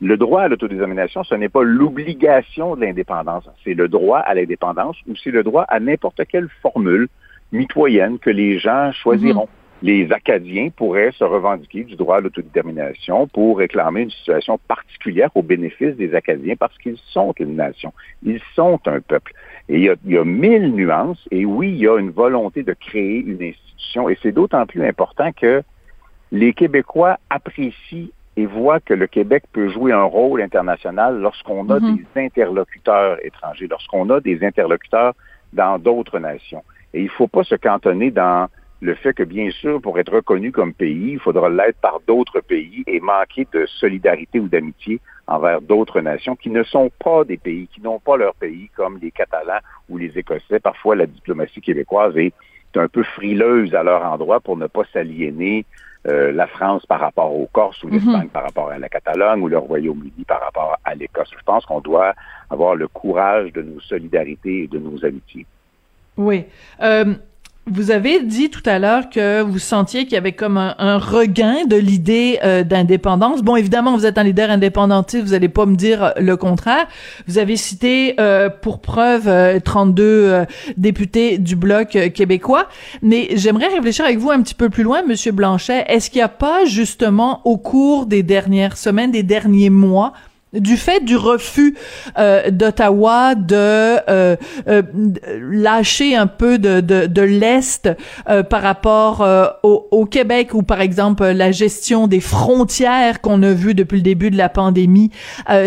le 0.00 0.16
droit 0.16 0.42
à 0.42 0.48
l'autodétermination, 0.48 1.24
ce 1.24 1.34
n'est 1.34 1.48
pas 1.48 1.62
l'obligation 1.62 2.76
de 2.76 2.82
l'indépendance. 2.82 3.48
C'est 3.64 3.74
le 3.74 3.88
droit 3.88 4.18
à 4.18 4.34
l'indépendance 4.34 4.96
ou 5.08 5.16
c'est 5.16 5.30
le 5.30 5.42
droit 5.42 5.64
à 5.68 5.80
n'importe 5.80 6.20
quelle 6.28 6.48
formule 6.60 7.08
mitoyenne 7.52 8.18
que 8.18 8.30
les 8.30 8.58
gens 8.58 8.92
choisiront. 8.92 9.44
Mhm. 9.44 9.48
Les 9.82 10.10
Acadiens 10.10 10.70
pourraient 10.74 11.12
se 11.12 11.24
revendiquer 11.24 11.84
du 11.84 11.96
droit 11.96 12.16
à 12.16 12.20
l'autodétermination 12.20 13.26
pour 13.28 13.58
réclamer 13.58 14.02
une 14.02 14.10
situation 14.10 14.58
particulière 14.68 15.30
au 15.34 15.42
bénéfice 15.42 15.96
des 15.96 16.14
Acadiens 16.14 16.56
parce 16.58 16.76
qu'ils 16.78 16.96
sont 17.08 17.34
une 17.38 17.56
nation. 17.56 17.92
Ils 18.22 18.40
sont 18.54 18.80
un 18.86 19.00
peuple. 19.00 19.32
Et 19.68 19.76
il 19.76 19.82
y 19.82 19.90
a, 19.90 19.94
il 20.06 20.12
y 20.12 20.18
a 20.18 20.24
mille 20.24 20.74
nuances. 20.74 21.22
Et 21.30 21.44
oui, 21.44 21.70
il 21.70 21.76
y 21.76 21.88
a 21.88 21.98
une 21.98 22.10
volonté 22.10 22.62
de 22.62 22.72
créer 22.72 23.18
une 23.18 23.42
institution. 23.42 24.08
Et 24.08 24.18
c'est 24.22 24.32
d'autant 24.32 24.64
plus 24.64 24.82
important 24.82 25.30
que 25.32 25.62
les 26.32 26.54
Québécois 26.54 27.18
apprécient 27.28 28.08
et 28.36 28.46
voit 28.46 28.80
que 28.80 28.94
le 28.94 29.06
Québec 29.06 29.44
peut 29.52 29.68
jouer 29.68 29.92
un 29.92 30.04
rôle 30.04 30.42
international 30.42 31.20
lorsqu'on 31.20 31.68
a 31.70 31.80
mhm. 31.80 31.96
des 31.96 32.22
interlocuteurs 32.22 33.18
étrangers, 33.24 33.66
lorsqu'on 33.68 34.08
a 34.10 34.20
des 34.20 34.44
interlocuteurs 34.44 35.14
dans 35.52 35.78
d'autres 35.78 36.18
nations. 36.18 36.62
Et 36.92 37.00
il 37.00 37.06
ne 37.06 37.10
faut 37.10 37.28
pas 37.28 37.44
se 37.44 37.54
cantonner 37.54 38.10
dans 38.10 38.48
le 38.82 38.94
fait 38.94 39.14
que, 39.14 39.22
bien 39.22 39.50
sûr, 39.50 39.80
pour 39.80 39.98
être 39.98 40.12
reconnu 40.12 40.52
comme 40.52 40.74
pays, 40.74 41.12
il 41.12 41.18
faudra 41.18 41.48
l'être 41.48 41.78
par 41.80 42.00
d'autres 42.06 42.40
pays 42.40 42.84
et 42.86 43.00
manquer 43.00 43.46
de 43.52 43.64
solidarité 43.66 44.38
ou 44.38 44.48
d'amitié 44.48 45.00
envers 45.26 45.62
d'autres 45.62 46.00
nations 46.00 46.36
qui 46.36 46.50
ne 46.50 46.62
sont 46.62 46.90
pas 47.02 47.24
des 47.24 47.38
pays, 47.38 47.68
qui 47.68 47.80
n'ont 47.80 47.98
pas 47.98 48.16
leur 48.16 48.34
pays, 48.34 48.70
comme 48.76 48.98
les 49.00 49.10
Catalans 49.10 49.60
ou 49.88 49.96
les 49.96 50.16
Écossais. 50.18 50.60
Parfois, 50.60 50.94
la 50.94 51.06
diplomatie 51.06 51.60
québécoise 51.60 52.16
est 52.16 52.34
un 52.78 52.88
peu 52.88 53.02
frileuse 53.02 53.74
à 53.74 53.82
leur 53.82 54.04
endroit 54.04 54.40
pour 54.40 54.56
ne 54.56 54.66
pas 54.66 54.82
s'aliéner 54.92 55.64
euh, 56.06 56.30
la 56.30 56.46
France 56.46 56.86
par 56.86 57.00
rapport 57.00 57.34
aux 57.34 57.46
Corses 57.46 57.82
ou 57.82 57.88
l'Espagne 57.88 58.24
mhm. 58.24 58.28
par 58.28 58.44
rapport 58.44 58.70
à 58.70 58.78
la 58.78 58.88
Catalogne 58.88 59.40
ou 59.42 59.48
le 59.48 59.58
Royaume-Uni 59.58 60.24
par 60.26 60.40
rapport 60.40 60.78
à 60.84 60.94
l'Écosse. 60.94 61.30
Je 61.36 61.42
pense 61.44 61.66
qu'on 61.66 61.80
doit 61.80 62.14
avoir 62.48 62.76
le 62.76 62.86
courage 62.86 63.52
de 63.52 63.62
nos 63.62 63.80
solidarités 63.80 64.64
et 64.64 64.66
de 64.68 64.78
nos 64.78 65.04
amitiés. 65.04 65.46
Oui. 66.16 66.44
Euh, 66.80 67.14
vous 67.68 67.90
avez 67.90 68.22
dit 68.22 68.48
tout 68.48 68.62
à 68.64 68.78
l'heure 68.78 69.10
que 69.10 69.42
vous 69.42 69.58
sentiez 69.58 70.04
qu'il 70.04 70.12
y 70.12 70.16
avait 70.16 70.32
comme 70.32 70.56
un, 70.56 70.98
regain 70.98 71.64
de 71.66 71.74
l'idée 71.74 72.38
euh, 72.44 72.62
d'indépendance. 72.62 73.42
Bon, 73.42 73.56
évidemment, 73.56 73.96
vous 73.96 74.06
êtes 74.06 74.18
un 74.18 74.22
leader 74.22 74.50
indépendantiste, 74.50 75.24
vous 75.24 75.34
allez 75.34 75.48
pas 75.48 75.66
me 75.66 75.74
dire 75.74 76.12
le 76.16 76.36
contraire. 76.36 76.86
Vous 77.26 77.38
avez 77.38 77.56
cité 77.56 78.14
euh, 78.20 78.48
pour 78.50 78.80
preuve 78.80 79.28
32 79.62 80.02
euh, 80.04 80.44
députés 80.76 81.38
du 81.38 81.56
bloc 81.56 81.98
québécois, 82.14 82.68
mais 83.02 83.30
j'aimerais 83.34 83.66
réfléchir 83.66 84.04
avec 84.04 84.18
vous 84.18 84.30
un 84.30 84.42
petit 84.42 84.54
peu 84.54 84.70
plus 84.70 84.84
loin, 84.84 85.02
Monsieur 85.02 85.32
Blanchet. 85.32 85.84
Est-ce 85.88 86.08
qu'il 86.08 86.20
n'y 86.20 86.24
a 86.24 86.28
pas 86.28 86.66
justement 86.66 87.40
au 87.44 87.56
cours 87.56 88.06
des 88.06 88.22
dernières 88.22 88.76
semaines, 88.76 89.10
des 89.10 89.24
derniers 89.24 89.70
mois, 89.70 90.12
du 90.52 90.76
fait 90.76 91.04
du 91.04 91.16
refus 91.16 91.76
euh, 92.18 92.50
d'Ottawa 92.50 93.34
de 93.34 93.54
euh, 93.56 94.36
euh, 94.68 94.82
lâcher 95.40 96.14
un 96.14 96.28
peu 96.28 96.58
de, 96.58 96.80
de, 96.80 97.06
de 97.06 97.22
l'Est 97.22 97.90
par 98.48 98.62
rapport 98.62 99.26
au, 99.62 99.88
au, 99.90 100.06
Québec 100.06 100.54
ou 100.54 100.62
par 100.62 100.80
exemple 100.80 101.24
la 101.24 101.50
gestion 101.50 102.06
des 102.06 102.20
frontières 102.20 103.20
qu'on 103.20 103.42
a 103.42 103.52
vu 103.52 103.74
depuis 103.74 103.96
le 103.96 104.02
début 104.02 104.30
de 104.30 104.36
la 104.36 104.48
pandémie. 104.48 105.10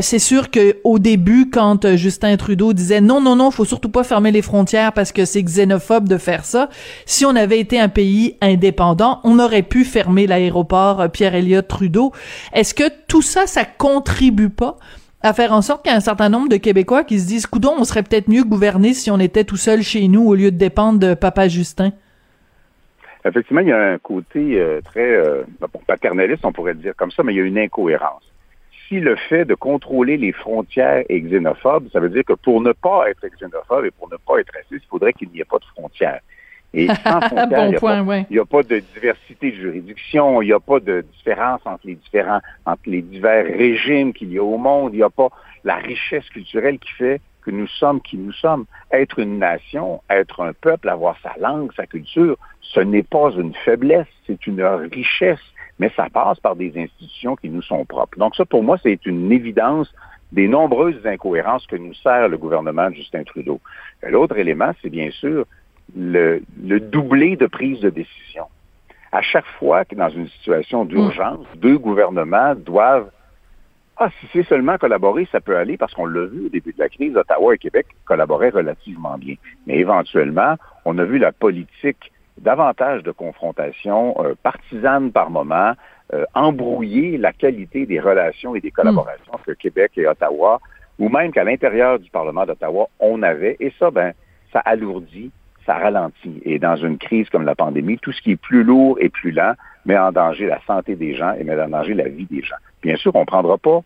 c'est 0.01 0.19
sûr 0.19 0.50
que 0.50 0.77
au 0.83 1.00
début, 1.00 1.50
quand 1.50 1.95
Justin 1.95 2.38
Trudeau 2.38 2.74
disait 2.74 3.01
non, 3.01 3.21
non, 3.21 3.36
non, 3.36 3.51
faut 3.51 3.65
surtout 3.65 3.89
pas 3.89 4.03
fermer 4.03 4.31
les 4.31 4.41
frontières 4.41 4.93
parce 4.93 5.12
que 5.12 5.25
c'est 5.25 5.43
xénophobe 5.43 6.07
de 6.07 6.17
faire 6.17 6.45
ça, 6.45 6.69
si 7.05 7.25
on 7.25 7.36
avait 7.36 7.59
été 7.59 7.79
un 7.79 7.89
pays 7.89 8.38
indépendant, 8.41 9.19
on 9.24 9.39
aurait 9.39 9.63
pu 9.63 9.83
fermer 9.83 10.27
l'aéroport 10.27 11.09
Pierre 11.12 11.36
Elliott 11.36 11.67
Trudeau. 11.67 12.13
Est-ce 12.53 12.74
que 12.74 12.89
tout 13.07 13.21
ça, 13.21 13.45
ça 13.45 13.65
contribue 13.65 14.50
pas 14.50 14.68
à 15.21 15.33
faire 15.33 15.51
en 15.51 15.61
sorte 15.61 15.83
qu'il 15.83 15.91
y 15.91 15.93
a 15.93 15.97
un 15.97 16.01
certain 16.01 16.29
nombre 16.29 16.49
de 16.49 16.57
Québécois 16.57 17.03
qui 17.03 17.19
se 17.19 17.27
disent, 17.27 17.45
coudon, 17.45 17.73
on 17.77 17.83
serait 17.83 18.03
peut-être 18.03 18.29
mieux 18.29 18.43
gouverné 18.43 18.93
si 18.93 19.11
on 19.11 19.19
était 19.19 19.43
tout 19.43 19.57
seul 19.57 19.81
chez 19.81 20.07
nous 20.07 20.25
au 20.25 20.35
lieu 20.35 20.51
de 20.51 20.57
dépendre 20.57 20.99
de 20.99 21.13
Papa 21.13 21.47
Justin? 21.47 21.91
Effectivement, 23.25 23.61
il 23.61 23.67
y 23.67 23.73
a 23.73 23.91
un 23.91 23.97
côté 23.97 24.59
euh, 24.59 24.79
très 24.81 25.11
euh, 25.11 25.43
paternaliste, 25.85 26.45
on 26.45 26.53
pourrait 26.53 26.73
dire 26.73 26.93
comme 26.95 27.11
ça, 27.11 27.21
mais 27.21 27.33
il 27.33 27.38
y 27.38 27.41
a 27.41 27.43
une 27.43 27.57
incohérence. 27.57 28.23
Si 28.88 28.99
le 28.99 29.17
fait 29.17 29.45
de 29.45 29.55
contrôler 29.55 30.17
les 30.17 30.31
frontières 30.31 31.03
est 31.09 31.19
xénophobe, 31.19 31.89
ça 31.91 31.99
veut 31.99 32.09
dire 32.09 32.23
que 32.23 32.33
pour 32.33 32.61
ne 32.61 32.71
pas 32.71 33.09
être 33.09 33.27
xénophobe 33.38 33.85
et 33.85 33.91
pour 33.91 34.09
ne 34.09 34.15
pas 34.15 34.39
être 34.39 34.53
raciste, 34.53 34.85
il 34.85 34.89
faudrait 34.89 35.13
qu'il 35.13 35.29
n'y 35.29 35.41
ait 35.41 35.45
pas 35.45 35.59
de 35.59 35.65
frontières. 35.65 36.21
Et 36.73 36.88
sans 37.03 37.21
frontières, 37.21 37.67
il 37.67 38.25
n'y 38.31 38.39
a, 38.39 38.45
pas 38.45 38.63
de 38.63 38.79
diversité 38.93 39.51
de 39.51 39.55
juridiction, 39.55 40.41
il 40.41 40.47
n'y 40.47 40.53
a 40.53 40.59
pas 40.59 40.79
de 40.79 41.01
différence 41.17 41.61
entre 41.65 41.85
les 41.85 41.95
différents, 41.95 42.41
entre 42.65 42.81
les 42.85 43.01
divers 43.01 43.45
régimes 43.45 44.13
qu'il 44.13 44.31
y 44.31 44.38
a 44.38 44.43
au 44.43 44.57
monde, 44.57 44.93
il 44.93 44.97
n'y 44.97 45.03
a 45.03 45.09
pas 45.09 45.29
la 45.63 45.75
richesse 45.75 46.27
culturelle 46.29 46.77
qui 46.79 46.91
fait 46.93 47.21
que 47.41 47.51
nous 47.51 47.67
sommes 47.67 48.01
qui 48.01 48.17
nous 48.17 48.33
sommes. 48.33 48.65
Être 48.91 49.19
une 49.19 49.39
nation, 49.39 50.01
être 50.09 50.43
un 50.43 50.53
peuple, 50.53 50.89
avoir 50.89 51.17
sa 51.23 51.33
langue, 51.39 51.71
sa 51.75 51.88
culture, 51.88 52.38
ce 52.61 52.79
n'est 52.79 53.03
pas 53.03 53.31
une 53.31 53.53
faiblesse, 53.65 54.07
c'est 54.27 54.45
une 54.45 54.61
richesse, 54.61 55.39
mais 55.79 55.91
ça 55.95 56.07
passe 56.11 56.39
par 56.39 56.55
des 56.55 56.73
institutions 56.77 57.35
qui 57.35 57.49
nous 57.49 57.61
sont 57.61 57.85
propres. 57.85 58.17
Donc 58.19 58.35
ça, 58.35 58.45
pour 58.45 58.63
moi, 58.63 58.77
c'est 58.83 59.05
une 59.05 59.31
évidence 59.31 59.91
des 60.31 60.47
nombreuses 60.47 61.05
incohérences 61.05 61.65
que 61.65 61.75
nous 61.75 61.93
sert 61.95 62.27
le 62.27 62.38
gouvernement 62.38 62.89
de 62.89 62.95
Justin 62.95 63.23
Trudeau. 63.23 63.59
L'autre 64.03 64.38
élément, 64.38 64.71
c'est 64.81 64.89
bien 64.89 65.09
sûr 65.11 65.45
le, 65.96 66.41
le 66.62 66.79
doublé 66.79 67.36
de 67.36 67.48
prise 67.48 67.79
de 67.79 67.89
décision. 67.89 68.46
À 69.12 69.22
chaque 69.22 69.48
fois 69.58 69.86
que 69.86 69.96
dans 69.96 70.10
une 70.10 70.27
situation 70.27 70.86
d'urgence, 70.86 71.46
deux 71.55 71.77
gouvernements 71.77 72.55
doivent 72.55 73.10
ah, 74.01 74.10
si 74.22 74.27
c'est 74.31 74.48
seulement 74.48 74.77
collaborer, 74.77 75.27
ça 75.29 75.41
peut 75.41 75.58
aller 75.58 75.75
parce 75.75 75.93
qu'on 75.93 76.05
l'a 76.05 76.25
vu 76.25 76.46
au 76.46 76.50
début 76.50 76.72
de 76.72 76.79
la 76.79 76.88
crise, 76.88 77.17
Ottawa 77.17 77.53
et 77.53 77.58
Québec 77.58 77.86
collaboraient 78.05 78.50
relativement 78.50 79.17
bien. 79.17 79.36
Mais 79.67 79.77
éventuellement, 79.77 80.55
on 80.86 80.98
a 81.00 81.03
vu 81.03 81.17
la 81.17 81.34
politique 81.34 82.13
davantage 82.38 83.03
de 83.03 83.12
confrontation 83.12 84.15
euh, 84.19 84.36
partisane 84.41 85.12
par 85.12 85.29
moment, 85.29 85.74
euh, 86.13 86.24
embrouiller 86.34 87.17
la 87.17 87.34
qualité 87.34 87.86
des 87.86 88.00
relations 88.00 88.55
et 88.55 88.62
des 88.62 88.72
collaborations 88.72 89.38
que 89.46 89.51
Québec 89.51 89.91
et 89.98 90.08
Ottawa, 90.08 90.62
ou 90.98 91.10
même 91.10 91.34
qu'à 91.34 91.43
l'intérieur 91.43 92.00
du 92.00 92.10
Parlement 92.10 92.46
d'Ottawa, 92.46 92.88
on 93.01 93.22
avait. 93.22 93.58
Et 93.60 93.74
ça, 93.77 93.91
ben, 93.91 94.13
ça 94.53 94.60
alourdit, 94.60 95.29
ça 95.69 95.77
ralentit. 95.77 96.41
Et 96.45 96.57
dans 96.57 96.77
une 96.77 96.97
crise 96.97 97.29
comme 97.29 97.45
la 97.45 97.53
pandémie, 97.53 97.99
tout 97.99 98.11
ce 98.11 98.21
qui 98.23 98.31
est 98.31 98.41
plus 98.41 98.63
lourd 98.63 98.97
et 98.99 99.09
plus 99.09 99.29
lent 99.29 99.53
met 99.85 99.99
en 99.99 100.11
danger 100.11 100.47
la 100.47 100.59
santé 100.65 100.95
des 100.95 101.13
gens 101.13 101.33
et 101.33 101.43
met 101.43 101.61
en 101.61 101.69
danger 101.69 101.93
la 101.93 102.09
vie 102.09 102.25
des 102.25 102.41
gens. 102.41 102.55
Bien 102.81 102.95
sûr, 102.95 103.15
on 103.15 103.21
ne 103.21 103.25
prendra 103.25 103.59
pas 103.59 103.81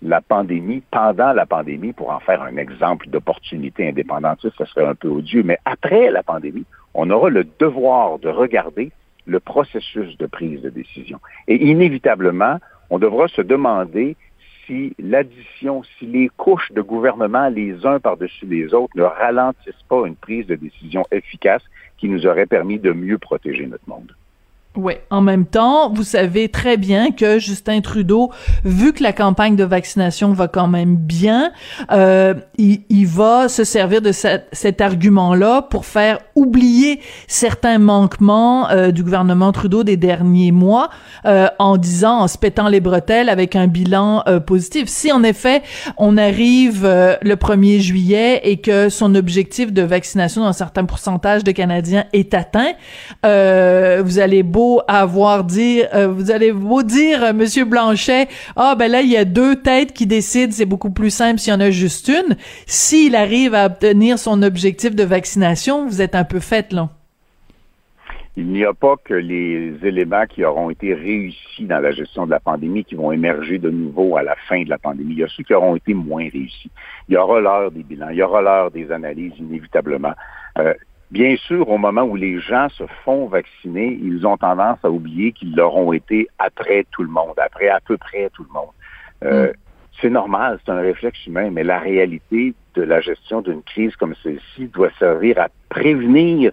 la 0.00 0.22
pandémie, 0.22 0.82
pendant 0.90 1.34
la 1.34 1.44
pandémie, 1.44 1.92
pour 1.92 2.10
en 2.10 2.20
faire 2.20 2.40
un 2.42 2.56
exemple 2.56 3.08
d'opportunité 3.08 3.86
indépendantiste, 3.88 4.54
ce 4.56 4.64
serait 4.64 4.86
un 4.86 4.94
peu 4.94 5.08
odieux, 5.08 5.42
mais 5.42 5.58
après 5.66 6.10
la 6.10 6.22
pandémie, 6.22 6.64
on 6.94 7.10
aura 7.10 7.28
le 7.28 7.44
devoir 7.58 8.18
de 8.18 8.30
regarder 8.30 8.90
le 9.26 9.40
processus 9.40 10.16
de 10.16 10.26
prise 10.26 10.62
de 10.62 10.70
décision. 10.70 11.18
Et 11.48 11.66
inévitablement, 11.66 12.58
on 12.88 12.98
devra 12.98 13.28
se 13.28 13.42
demander 13.42 14.16
si 14.66 14.94
l'addition, 14.98 15.82
si 15.98 16.06
les 16.06 16.28
couches 16.36 16.72
de 16.72 16.82
gouvernement 16.82 17.48
les 17.48 17.86
uns 17.86 18.00
par-dessus 18.00 18.46
les 18.46 18.74
autres 18.74 18.92
ne 18.96 19.02
ralentissent 19.02 19.74
pas 19.88 20.06
une 20.06 20.16
prise 20.16 20.46
de 20.46 20.56
décision 20.56 21.04
efficace 21.10 21.62
qui 21.98 22.08
nous 22.08 22.26
aurait 22.26 22.46
permis 22.46 22.78
de 22.78 22.92
mieux 22.92 23.18
protéger 23.18 23.66
notre 23.66 23.88
monde. 23.88 24.12
Oui. 24.76 24.94
En 25.10 25.22
même 25.22 25.46
temps, 25.46 25.92
vous 25.92 26.04
savez 26.04 26.48
très 26.48 26.76
bien 26.76 27.10
que 27.10 27.38
Justin 27.38 27.80
Trudeau, 27.80 28.30
vu 28.64 28.92
que 28.92 29.02
la 29.02 29.12
campagne 29.12 29.56
de 29.56 29.64
vaccination 29.64 30.32
va 30.32 30.48
quand 30.48 30.68
même 30.68 30.96
bien, 30.96 31.52
euh, 31.92 32.34
il, 32.58 32.82
il, 32.88 33.06
va 33.06 33.48
se 33.48 33.64
servir 33.64 34.02
de 34.02 34.12
cet 34.12 34.80
argument-là 34.80 35.62
pour 35.62 35.86
faire 35.86 36.18
oublier 36.34 37.00
certains 37.26 37.78
manquements 37.78 38.68
euh, 38.70 38.90
du 38.90 39.02
gouvernement 39.02 39.52
Trudeau 39.52 39.84
des 39.84 39.96
derniers 39.96 40.52
mois, 40.52 40.90
euh, 41.24 41.48
en 41.58 41.76
disant, 41.76 42.20
en 42.20 42.28
se 42.28 42.38
pétant 42.38 42.68
les 42.68 42.80
bretelles 42.80 43.28
avec 43.28 43.56
un 43.56 43.66
bilan 43.66 44.22
euh, 44.28 44.40
positif. 44.40 44.88
Si 44.88 45.10
en 45.10 45.22
effet 45.22 45.62
on 45.96 46.16
arrive 46.16 46.84
euh, 46.84 47.16
le 47.22 47.36
1er 47.36 47.80
juillet 47.80 48.40
et 48.44 48.58
que 48.58 48.88
son 48.88 49.14
objectif 49.14 49.72
de 49.72 49.82
vaccination 49.82 50.44
d'un 50.44 50.52
certain 50.52 50.84
pourcentage 50.84 51.44
de 51.44 51.52
Canadiens 51.52 52.04
est 52.12 52.34
atteint, 52.34 52.72
vous 53.22 54.18
allez 54.18 54.42
beau 54.42 54.65
avoir 54.88 55.44
dire, 55.44 55.88
euh, 55.94 56.08
vous 56.08 56.30
allez 56.30 56.50
vous 56.50 56.82
dire, 56.82 57.22
euh, 57.22 57.32
Monsieur 57.32 57.64
Blanchet, 57.64 58.28
ah 58.56 58.74
ben 58.78 58.90
là 58.90 59.00
il 59.02 59.10
y 59.10 59.16
a 59.16 59.24
deux 59.24 59.56
têtes 59.56 59.92
qui 59.92 60.06
décident, 60.06 60.52
c'est 60.52 60.66
beaucoup 60.66 60.90
plus 60.90 61.10
simple 61.10 61.38
s'il 61.38 61.52
y 61.52 61.56
en 61.56 61.60
a 61.60 61.70
juste 61.70 62.08
une. 62.08 62.36
S'il 62.66 63.14
arrive 63.16 63.54
à 63.54 63.66
obtenir 63.66 64.18
son 64.18 64.42
objectif 64.42 64.94
de 64.94 65.04
vaccination, 65.04 65.86
vous 65.86 66.02
êtes 66.02 66.14
un 66.14 66.24
peu 66.24 66.40
fait 66.40 66.72
là. 66.72 66.88
Il 68.38 68.48
n'y 68.48 68.66
a 68.66 68.74
pas 68.74 68.96
que 69.02 69.14
les 69.14 69.72
éléments 69.82 70.26
qui 70.26 70.44
auront 70.44 70.68
été 70.68 70.92
réussis 70.92 71.64
dans 71.64 71.78
la 71.80 71.90
gestion 71.90 72.26
de 72.26 72.30
la 72.30 72.40
pandémie 72.40 72.84
qui 72.84 72.94
vont 72.94 73.10
émerger 73.10 73.58
de 73.58 73.70
nouveau 73.70 74.18
à 74.18 74.22
la 74.22 74.36
fin 74.46 74.62
de 74.62 74.68
la 74.68 74.76
pandémie. 74.76 75.14
Il 75.14 75.20
y 75.20 75.24
a 75.24 75.28
ceux 75.28 75.42
qui 75.42 75.54
auront 75.54 75.74
été 75.74 75.94
moins 75.94 76.28
réussis. 76.30 76.70
Il 77.08 77.14
y 77.14 77.16
aura 77.16 77.40
l'heure 77.40 77.70
des 77.70 77.82
bilans, 77.82 78.10
il 78.10 78.16
y 78.16 78.22
aura 78.22 78.42
l'heure 78.42 78.70
des 78.70 78.92
analyses 78.92 79.32
inévitablement. 79.38 80.12
Euh, 80.58 80.74
Bien 81.10 81.36
sûr, 81.36 81.68
au 81.68 81.78
moment 81.78 82.02
où 82.02 82.16
les 82.16 82.40
gens 82.40 82.68
se 82.70 82.84
font 83.04 83.26
vacciner, 83.26 83.98
ils 84.02 84.26
ont 84.26 84.36
tendance 84.36 84.78
à 84.82 84.90
oublier 84.90 85.32
qu'ils 85.32 85.54
l'auront 85.54 85.92
été 85.92 86.28
après 86.38 86.84
tout 86.90 87.02
le 87.02 87.08
monde, 87.08 87.34
après 87.36 87.68
à 87.68 87.80
peu 87.80 87.96
près 87.96 88.28
tout 88.30 88.44
le 88.44 88.52
monde. 88.52 88.72
Euh, 89.24 89.48
mm. 89.48 89.52
C'est 90.00 90.10
normal, 90.10 90.58
c'est 90.64 90.72
un 90.72 90.80
réflexe 90.80 91.24
humain, 91.26 91.50
mais 91.50 91.64
la 91.64 91.78
réalité 91.78 92.54
de 92.74 92.82
la 92.82 93.00
gestion 93.00 93.40
d'une 93.40 93.62
crise 93.62 93.94
comme 93.96 94.14
celle-ci 94.22 94.66
doit 94.66 94.90
servir 94.98 95.38
à 95.38 95.48
prévenir 95.70 96.52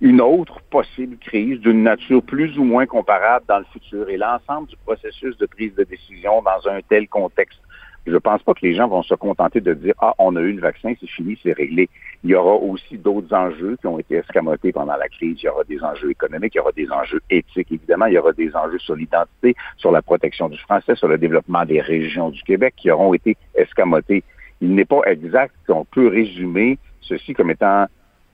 une 0.00 0.20
autre 0.20 0.60
possible 0.68 1.16
crise 1.16 1.58
d'une 1.60 1.82
nature 1.82 2.22
plus 2.22 2.58
ou 2.58 2.64
moins 2.64 2.84
comparable 2.86 3.46
dans 3.48 3.58
le 3.58 3.64
futur. 3.72 4.10
Et 4.10 4.18
l'ensemble 4.18 4.68
du 4.68 4.76
processus 4.84 5.38
de 5.38 5.46
prise 5.46 5.74
de 5.74 5.84
décision 5.84 6.42
dans 6.42 6.70
un 6.70 6.80
tel 6.86 7.08
contexte 7.08 7.58
je 8.06 8.12
ne 8.12 8.18
pense 8.18 8.42
pas 8.42 8.54
que 8.54 8.64
les 8.64 8.74
gens 8.74 8.86
vont 8.86 9.02
se 9.02 9.14
contenter 9.14 9.60
de 9.60 9.74
dire 9.74 9.94
Ah, 10.00 10.14
on 10.18 10.36
a 10.36 10.40
eu 10.40 10.52
le 10.52 10.60
vaccin, 10.60 10.92
c'est 11.00 11.08
fini, 11.08 11.38
c'est 11.42 11.52
réglé. 11.52 11.88
Il 12.22 12.30
y 12.30 12.34
aura 12.34 12.54
aussi 12.54 12.96
d'autres 12.98 13.34
enjeux 13.34 13.76
qui 13.80 13.86
ont 13.88 13.98
été 13.98 14.16
escamotés 14.16 14.72
pendant 14.72 14.96
la 14.96 15.08
crise. 15.08 15.38
Il 15.42 15.46
y 15.46 15.48
aura 15.48 15.64
des 15.64 15.82
enjeux 15.82 16.10
économiques, 16.10 16.54
il 16.54 16.58
y 16.58 16.60
aura 16.60 16.72
des 16.72 16.90
enjeux 16.90 17.20
éthiques, 17.30 17.72
évidemment. 17.72 18.06
Il 18.06 18.14
y 18.14 18.18
aura 18.18 18.32
des 18.32 18.54
enjeux 18.54 18.78
sur 18.78 18.94
l'identité, 18.94 19.56
sur 19.76 19.90
la 19.90 20.02
protection 20.02 20.48
du 20.48 20.58
français, 20.58 20.94
sur 20.94 21.08
le 21.08 21.18
développement 21.18 21.64
des 21.64 21.80
régions 21.80 22.30
du 22.30 22.42
Québec 22.42 22.74
qui 22.76 22.90
auront 22.90 23.12
été 23.12 23.36
escamotés. 23.54 24.22
Il 24.60 24.74
n'est 24.74 24.84
pas 24.84 25.02
exact 25.06 25.54
qu'on 25.66 25.84
peut 25.84 26.08
résumer 26.08 26.78
ceci 27.00 27.34
comme 27.34 27.50
étant 27.50 27.86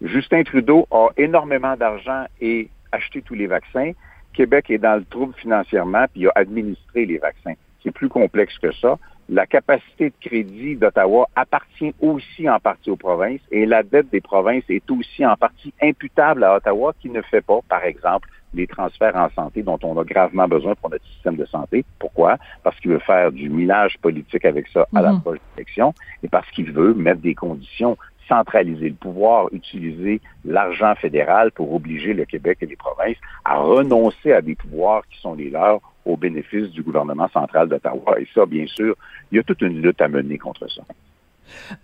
Justin 0.02 0.42
Trudeau 0.42 0.86
a 0.90 1.08
énormément 1.16 1.76
d'argent 1.76 2.26
et 2.40 2.68
acheté 2.90 3.22
tous 3.22 3.34
les 3.34 3.46
vaccins. 3.46 3.92
Québec 4.34 4.70
est 4.70 4.78
dans 4.78 4.96
le 4.96 5.04
trouble 5.04 5.34
financièrement, 5.34 6.04
puis 6.12 6.22
il 6.22 6.28
a 6.28 6.32
administré 6.34 7.06
les 7.06 7.18
vaccins. 7.18 7.54
C'est 7.82 7.90
plus 7.90 8.08
complexe 8.08 8.56
que 8.58 8.72
ça 8.72 8.98
la 9.28 9.46
capacité 9.46 10.10
de 10.10 10.14
crédit 10.20 10.76
d'Ottawa 10.76 11.28
appartient 11.36 11.94
aussi 12.00 12.48
en 12.48 12.58
partie 12.58 12.90
aux 12.90 12.96
provinces 12.96 13.40
et 13.50 13.66
la 13.66 13.82
dette 13.82 14.10
des 14.10 14.20
provinces 14.20 14.64
est 14.68 14.90
aussi 14.90 15.24
en 15.24 15.36
partie 15.36 15.72
imputable 15.80 16.44
à 16.44 16.56
Ottawa 16.56 16.92
qui 17.00 17.08
ne 17.08 17.22
fait 17.22 17.40
pas, 17.40 17.60
par 17.68 17.84
exemple, 17.84 18.28
les 18.54 18.66
transferts 18.66 19.16
en 19.16 19.30
santé 19.30 19.62
dont 19.62 19.78
on 19.82 19.98
a 19.98 20.04
gravement 20.04 20.46
besoin 20.46 20.74
pour 20.74 20.90
notre 20.90 21.06
système 21.06 21.36
de 21.36 21.46
santé. 21.46 21.84
Pourquoi? 21.98 22.36
Parce 22.62 22.78
qu'il 22.80 22.90
veut 22.90 22.98
faire 22.98 23.32
du 23.32 23.48
minage 23.48 23.96
politique 24.02 24.44
avec 24.44 24.68
ça 24.68 24.86
à 24.94 25.00
la 25.00 25.14
prochaine 25.14 25.40
mhm. 25.54 25.58
élection 25.58 25.94
et 26.22 26.28
parce 26.28 26.50
qu'il 26.50 26.70
veut 26.70 26.94
mettre 26.94 27.20
des 27.20 27.34
conditions 27.34 27.96
centraliser 28.28 28.88
le 28.88 28.94
pouvoir, 28.94 29.48
utiliser 29.52 30.20
l'argent 30.44 30.94
fédéral 30.94 31.50
pour 31.52 31.74
obliger 31.74 32.14
le 32.14 32.24
Québec 32.24 32.58
et 32.60 32.66
les 32.66 32.76
provinces 32.76 33.16
à 33.44 33.58
renoncer 33.58 34.32
à 34.32 34.40
des 34.40 34.54
pouvoirs 34.54 35.02
qui 35.08 35.20
sont 35.20 35.34
les 35.34 35.50
leurs 35.50 35.80
au 36.04 36.16
bénéfice 36.16 36.70
du 36.70 36.82
gouvernement 36.82 37.28
central 37.28 37.68
d'Ottawa. 37.68 38.20
Et 38.20 38.28
ça, 38.34 38.46
bien 38.46 38.66
sûr, 38.66 38.94
il 39.30 39.36
y 39.36 39.38
a 39.38 39.42
toute 39.42 39.62
une 39.62 39.80
lutte 39.80 40.00
à 40.00 40.08
mener 40.08 40.38
contre 40.38 40.70
ça. 40.70 40.82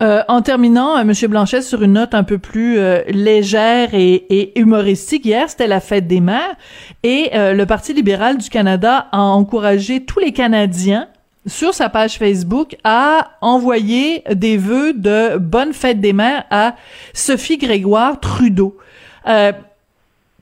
Euh, 0.03 0.23
en 0.29 0.43
terminant, 0.43 0.97
euh, 0.99 1.05
Monsieur 1.05 1.29
Blanchet, 1.29 1.63
sur 1.63 1.83
une 1.83 1.95
note 1.95 2.15
un 2.15 2.25
peu 2.25 2.39
plus 2.39 2.79
euh, 2.79 3.03
légère 3.09 3.91
et, 3.93 4.59
humoristique, 4.59 5.25
hier 5.25 5.49
c'était 5.49 5.67
la 5.67 5.81
fête 5.81 6.07
des 6.07 6.21
mères 6.21 6.57
et 7.03 7.31
le 7.35 7.65
Parti 7.65 7.93
libéral 7.93 8.39
du 8.39 8.49
Canada 8.49 9.09
a 9.13 9.21
encouragé 9.21 10.05
tous 10.05 10.21
les 10.21 10.33
Canadiens 10.33 11.09
sur 11.47 11.75
sa 11.75 11.89
page 11.89 12.19
Facebook 12.19 12.77
à 12.85 13.33
envoyer 13.41 14.23
des 14.35 14.57
vœux 14.57 14.93
de 14.93 15.39
bonne 15.39 15.73
fête 15.73 16.01
des 16.01 16.13
mères 16.13 16.45
à 16.51 16.75
Sophie 17.15 17.59
Grégoire 17.59 18.21
Trudeau 18.21 18.77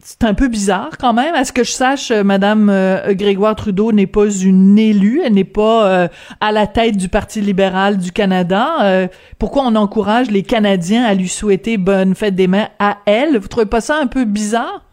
c'est 0.07 0.23
un 0.23 0.35
peu 0.35 0.47
bizarre 0.47 0.99
quand 0.99 1.13
même. 1.13 1.35
À 1.35 1.45
ce 1.45 1.53
que 1.53 1.65
je 1.65 1.73
sache, 1.73 2.13
euh, 2.13 2.23
Madame 2.23 2.71
euh, 2.71 3.13
Grégoire 3.15 3.57
Trudeau 3.57 3.91
n'est 3.91 4.07
pas 4.07 4.31
une 4.31 4.79
élue, 4.79 5.21
elle 5.25 5.33
n'est 5.33 5.43
pas 5.43 5.91
euh, 5.91 6.09
à 6.41 6.53
la 6.53 6.69
tête 6.69 6.97
du 6.97 7.09
Parti 7.09 7.41
libéral 7.41 7.99
du 7.99 8.13
Canada. 8.13 9.09
pourquoi 9.41 9.65
on 9.65 9.75
encourage 9.75 10.31
les 10.31 10.45
Canadiens 10.45 11.05
à 11.05 11.15
lui 11.15 11.27
souhaiter 11.27 11.77
bonne 11.77 12.15
fête 12.15 12.37
des 12.37 12.47
mères 12.47 12.71
à 12.79 12.99
elle? 13.05 13.37
Vous 13.37 13.49
trouvez 13.49 13.67
pas 13.67 13.81
ça 13.81 13.99
un 14.01 14.07
peu 14.07 14.25
bizarre? 14.25 14.85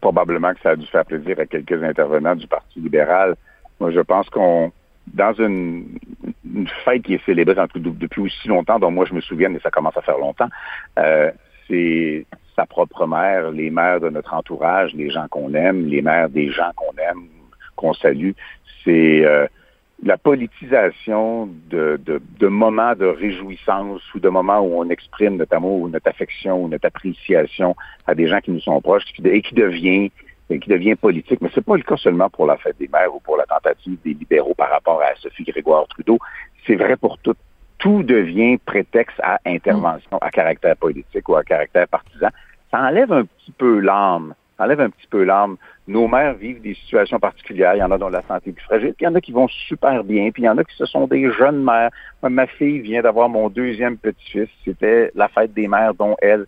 Probablement 0.00 0.54
que 0.54 0.60
ça 0.60 0.70
a 0.70 0.76
dû 0.76 0.86
faire 0.86 1.04
plaisir 1.04 1.40
à 1.40 1.46
quelques 1.46 1.82
intervenants 1.82 2.36
du 2.36 2.46
Parti 2.46 2.78
libéral. 2.78 3.34
Moi, 3.80 3.90
je 3.90 4.00
pense 4.00 4.30
qu'on 4.30 4.70
dans 5.14 5.32
une, 5.32 5.98
fête 6.84 7.02
qui 7.02 7.14
est 7.14 7.24
célébrée 7.26 7.56
depuis 7.74 8.20
aussi 8.20 8.46
longtemps, 8.46 8.78
dont 8.78 8.90
moi 8.92 9.04
je 9.04 9.14
me 9.14 9.20
souviens, 9.20 9.52
et 9.52 9.60
ça 9.60 9.70
commence 9.70 9.96
à 9.96 10.02
faire 10.02 10.18
longtemps, 10.18 10.48
c'est 11.68 12.24
sa 12.56 12.66
propre 12.66 13.06
mère, 13.06 13.50
les 13.50 13.70
mères 13.70 14.00
de 14.00 14.08
notre 14.08 14.34
entourage, 14.34 14.94
les 14.94 15.10
gens 15.10 15.28
qu'on 15.28 15.54
aime, 15.54 15.86
les 15.86 16.02
mères 16.02 16.30
des 16.30 16.50
gens 16.50 16.70
qu'on 16.74 16.96
aime, 16.98 17.28
qu'on 17.76 17.92
salue. 17.92 18.32
C'est 18.82 19.24
euh, 19.24 19.46
la 20.02 20.16
politisation 20.16 21.48
de, 21.70 21.98
moments 22.48 22.94
de 22.94 23.06
réjouissance 23.06 24.02
ou 24.14 24.20
de 24.20 24.28
moments 24.28 24.60
où 24.60 24.80
on 24.80 24.88
exprime 24.88 25.36
notre 25.36 25.56
amour 25.56 25.82
ou 25.82 25.88
notre 25.88 26.08
affection 26.08 26.64
ou 26.64 26.68
notre 26.68 26.86
appréciation 26.86 27.76
à 28.06 28.14
des 28.14 28.26
gens 28.26 28.40
qui 28.40 28.50
nous 28.50 28.60
sont 28.60 28.80
proches 28.80 29.04
et 29.24 29.42
qui 29.42 29.54
devient 29.54 30.10
qui 30.48 30.68
devient 30.70 30.94
politique. 30.94 31.40
Mais 31.40 31.50
c'est 31.52 31.64
pas 31.64 31.76
le 31.76 31.82
cas 31.82 31.96
seulement 31.96 32.30
pour 32.30 32.46
la 32.46 32.56
fête 32.56 32.78
des 32.78 32.88
mères 32.88 33.12
ou 33.12 33.18
pour 33.18 33.36
la 33.36 33.46
tentative 33.46 33.98
des 34.04 34.14
libéraux 34.14 34.54
par 34.54 34.70
rapport 34.70 35.02
à 35.02 35.14
Sophie 35.16 35.42
Grégoire 35.42 35.88
Trudeau. 35.88 36.18
C'est 36.66 36.76
vrai 36.76 36.96
pour 36.96 37.18
tout. 37.18 37.34
Tout 37.78 38.02
devient 38.02 38.58
prétexte 38.58 39.20
à 39.22 39.38
intervention 39.44 40.18
à 40.18 40.30
caractère 40.30 40.76
politique 40.76 41.28
ou 41.28 41.36
à 41.36 41.44
caractère 41.44 41.86
partisan. 41.88 42.28
Ça 42.70 42.80
enlève 42.80 43.12
un 43.12 43.24
petit 43.24 43.52
peu 43.52 43.80
l'âme 43.80 44.34
enlève 44.58 44.80
un 44.80 44.90
petit 44.90 45.06
peu 45.06 45.24
l'âme. 45.24 45.56
Nos 45.86 46.08
mères 46.08 46.34
vivent 46.34 46.60
des 46.60 46.74
situations 46.74 47.18
particulières. 47.18 47.74
Il 47.74 47.78
y 47.78 47.82
en 47.82 47.90
a 47.90 47.98
dont 47.98 48.08
la 48.08 48.22
santé 48.22 48.50
est 48.50 48.52
plus 48.52 48.64
fragile, 48.64 48.94
puis 48.94 49.04
il 49.04 49.08
y 49.08 49.08
en 49.08 49.14
a 49.14 49.20
qui 49.20 49.32
vont 49.32 49.48
super 49.48 50.02
bien, 50.04 50.30
puis 50.30 50.42
il 50.42 50.46
y 50.46 50.48
en 50.48 50.58
a 50.58 50.64
qui 50.64 50.74
ce 50.76 50.86
sont 50.86 51.06
des 51.06 51.30
jeunes 51.32 51.62
mères. 51.62 51.90
ma 52.22 52.46
fille 52.46 52.80
vient 52.80 53.02
d'avoir 53.02 53.28
mon 53.28 53.48
deuxième 53.48 53.96
petit-fils. 53.96 54.48
C'était 54.64 55.10
la 55.14 55.28
fête 55.28 55.52
des 55.54 55.68
mères, 55.68 55.94
dont 55.94 56.16
elle. 56.20 56.46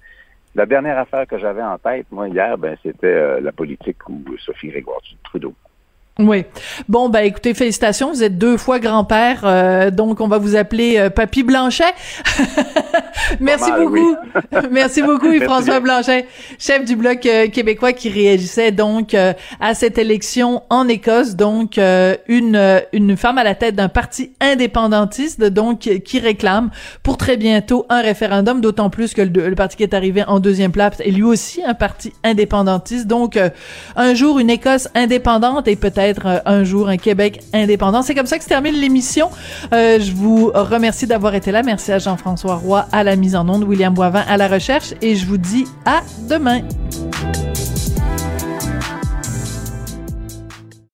La 0.55 0.67
dernière 0.67 0.99
affaire 0.99 1.27
que 1.27 1.39
j'avais 1.39 1.63
en 1.63 1.79
tête, 1.79 2.07
moi, 2.11 2.29
hier, 2.29 2.57
ben, 2.59 2.77
c'était 2.83 3.07
euh, 3.07 3.41
la 3.41 3.53
politique 3.53 4.09
ou 4.09 4.21
Sophie 4.39 4.69
Grégoire 4.69 5.01
Trudeau. 5.25 5.55
Oui. 6.21 6.45
Bon, 6.89 7.09
ben 7.09 7.21
écoutez, 7.21 7.55
félicitations, 7.55 8.11
vous 8.11 8.25
êtes 8.25 8.39
deux 8.39 8.57
fois 8.57 8.81
grand-père, 8.81 9.43
euh, 9.45 9.93
donc 9.93 10.21
on 10.21 10.27
va 10.27 10.39
vous 10.39 10.57
appeler 10.57 10.99
euh, 10.99 11.11
Papy 11.11 11.45
Blanchet. 11.45 11.85
Merci 13.41 13.71
beaucoup. 13.71 14.17
Merci 14.73 15.03
beaucoup, 15.03 15.33
François 15.41 15.79
Blanchet, 15.79 16.27
chef 16.59 16.85
du 16.85 16.97
Bloc 16.97 17.25
euh, 17.25 17.47
québécois 17.47 17.93
qui 17.93 18.09
réagissait 18.09 18.73
donc 18.73 19.15
à 19.15 19.75
cette 19.75 19.97
élection 19.97 20.65
en 20.71 20.89
Écosse, 20.89 21.37
donc 21.37 21.79
une, 21.79 22.83
une 22.93 23.17
femme 23.17 23.39
à 23.39 23.45
la 23.45 23.55
tête 23.55 23.77
d'un 23.77 23.89
parti 23.89 24.33
indépendantiste, 24.41 25.45
donc 25.45 25.89
qui 26.05 26.19
réclame 26.19 26.71
pour 27.05 27.17
très 27.17 27.37
bientôt 27.37 27.87
un 27.91 28.01
référendum, 28.01 28.61
d'autant 28.61 28.91
plus 28.91 29.15
que 29.15 29.23
le, 29.23 29.55
parti 29.55 29.77
qui 29.77 29.83
est 29.85 29.95
arrivé 29.95 30.25
en 30.27 30.41
deuxième 30.41 30.73
place 30.73 30.99
est 30.99 31.11
lui 31.11 31.23
aussi 31.23 31.63
un 31.65 31.75
parti 31.75 32.13
indépendantiste. 32.25 33.07
Donc, 33.07 33.39
un 33.97 34.15
jour, 34.15 34.39
une 34.39 34.51
Écosse 34.51 34.89
indépendante 34.95 35.69
et 35.69 35.77
peut-être 35.77 36.08
euh, 36.27 36.41
un 36.45 36.65
jour 36.65 36.89
un 36.89 36.97
Québec 36.97 37.41
indépendant. 37.53 38.03
C'est 38.03 38.15
comme 38.15 38.27
ça 38.27 38.39
que 38.39 38.45
se 38.45 38.49
termine 38.49 38.75
l'émission. 38.75 39.31
Euh, 39.73 39.99
je 40.01 40.13
vous 40.13 40.51
remercie 40.55 41.07
d'avoir 41.07 41.35
été 41.35 41.53
là. 41.53 41.63
Merci 41.63 41.93
à 41.93 41.99
Jean-François 41.99 42.57
Roy 42.57 42.87
à 42.93 43.05
la 43.05 43.17
mise 43.17 43.37
en 43.37 43.49
onde, 43.49 43.65
William 43.65 43.95
Boivin 43.95 44.25
à 44.29 44.37
la 44.37 44.49
recherche 44.49 44.95
et 45.03 45.17
je 45.17 45.27
vous 45.27 45.39
dis 45.39 45.67
à 45.85 46.01
demain. 46.29 46.63